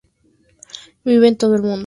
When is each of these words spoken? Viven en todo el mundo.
Viven 1.05 1.33
en 1.33 1.37
todo 1.37 1.53
el 1.53 1.61
mundo. 1.61 1.79